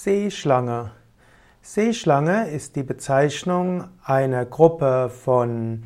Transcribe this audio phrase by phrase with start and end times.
[0.00, 0.92] Seeschlange.
[1.60, 5.82] Seeschlange ist die Bezeichnung einer Gruppe von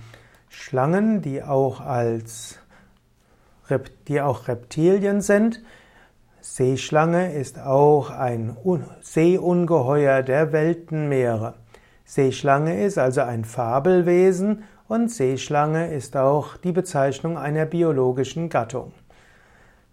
[0.50, 2.58] Schlangen, die auch als
[4.08, 5.62] die auch Reptilien sind.
[6.42, 8.54] Seeschlange ist auch ein
[9.00, 11.54] Seeungeheuer der Weltenmeere.
[12.04, 18.92] Seeschlange ist also ein Fabelwesen und Seeschlange ist auch die Bezeichnung einer biologischen Gattung.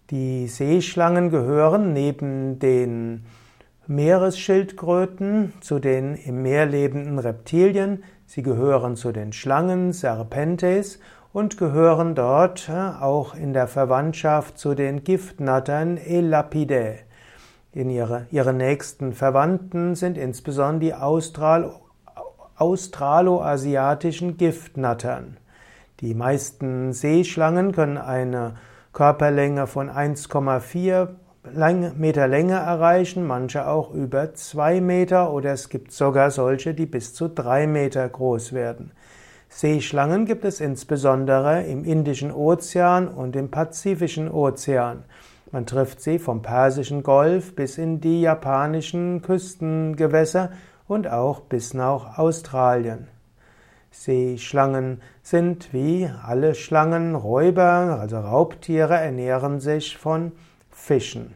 [0.10, 3.24] Die Seeschlangen gehören neben den
[3.90, 8.04] Meeresschildkröten zu den im Meer lebenden Reptilien.
[8.28, 11.00] Sie gehören zu den Schlangen Serpentes
[11.34, 17.00] und gehören dort äh, auch in der Verwandtschaft zu den Giftnattern Elapidae.
[17.74, 21.72] In ihre, ihre nächsten Verwandten sind insbesondere die Austral,
[22.58, 25.38] australoasiatischen Giftnattern.
[26.02, 28.54] Die meisten Seeschlangen können eine
[28.94, 31.08] Körperlänge von 1,4
[31.44, 37.14] Meter Länge erreichen, manche auch über zwei Meter oder es gibt sogar solche, die bis
[37.14, 38.92] zu drei Meter groß werden.
[39.48, 45.06] Seeschlangen gibt es insbesondere im Indischen Ozean und im Pazifischen Ozean.
[45.52, 50.52] Man trifft sie vom Persischen Golf bis in die japanischen Küstengewässer
[50.88, 53.08] und auch bis nach Australien.
[53.92, 60.34] Seeschlangen sind wie alle Schlangen Räuber, also Raubtiere, ernähren sich von
[60.80, 61.36] Fischen.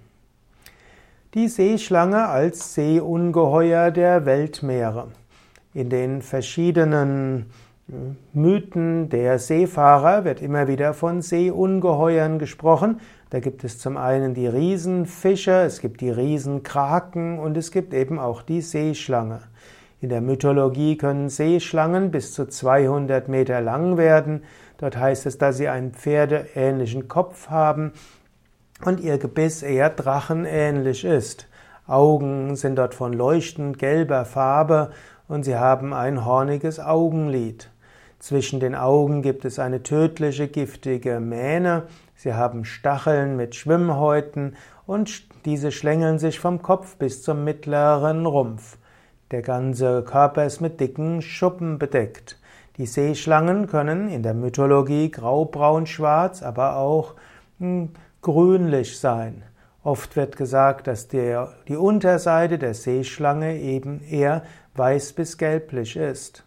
[1.35, 5.09] Die Seeschlange als Seeungeheuer der Weltmeere.
[5.73, 7.47] In den verschiedenen
[7.87, 12.99] hm, Mythen der Seefahrer wird immer wieder von Seeungeheuern gesprochen.
[13.29, 18.19] Da gibt es zum einen die Riesenfische, es gibt die Riesenkraken und es gibt eben
[18.19, 19.41] auch die Seeschlange.
[20.01, 24.43] In der Mythologie können Seeschlangen bis zu 200 Meter lang werden.
[24.77, 27.93] Dort heißt es, dass sie einen pferdeähnlichen Kopf haben
[28.85, 31.47] und ihr Gebiss eher drachenähnlich ist.
[31.87, 34.91] Augen sind dort von leuchtend gelber Farbe
[35.27, 37.69] und sie haben ein horniges Augenlid.
[38.19, 41.83] Zwischen den Augen gibt es eine tödliche giftige Mähne.
[42.15, 44.55] Sie haben Stacheln mit Schwimmhäuten
[44.85, 48.77] und diese schlängeln sich vom Kopf bis zum mittleren Rumpf.
[49.31, 52.37] Der ganze Körper ist mit dicken Schuppen bedeckt.
[52.77, 57.15] Die Seeschlangen können in der Mythologie graubraun-schwarz, aber auch
[57.59, 57.89] hm,
[58.23, 59.43] grünlich sein.
[59.83, 64.43] Oft wird gesagt, dass der, die Unterseite der Seeschlange eben eher
[64.75, 66.43] weiß bis gelblich ist.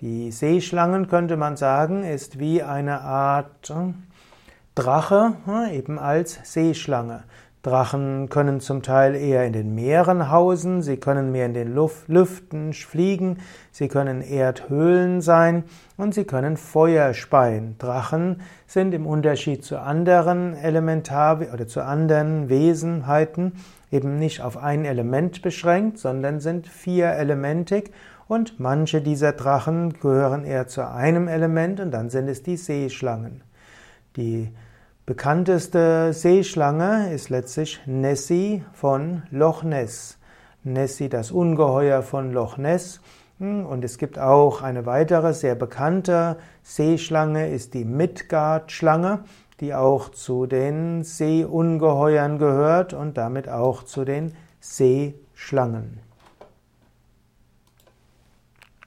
[0.00, 3.74] Die Seeschlangen, könnte man sagen, ist wie eine Art
[4.74, 7.24] Drache, hm, eben als Seeschlange.
[7.66, 12.06] Drachen können zum Teil eher in den Meeren hausen, sie können mehr in den Luft,
[12.06, 13.38] Lüften fliegen,
[13.72, 15.64] sie können Erdhöhlen sein
[15.96, 17.74] und sie können Feuer speien.
[17.78, 23.54] Drachen sind im Unterschied zu anderen Elementar- oder zu anderen Wesenheiten
[23.90, 27.90] eben nicht auf ein Element beschränkt, sondern sind vierelementig
[28.28, 33.42] und manche dieser Drachen gehören eher zu einem Element und dann sind es die Seeschlangen.
[34.16, 34.52] Die
[35.06, 40.18] Bekannteste Seeschlange ist letztlich Nessie von Loch Ness.
[40.64, 43.00] Nessie, das Ungeheuer von Loch Ness.
[43.38, 49.20] Hm, und es gibt auch eine weitere sehr bekannte Seeschlange, ist die Midgard-Schlange,
[49.60, 56.00] die auch zu den Seeungeheuern gehört und damit auch zu den Seeschlangen.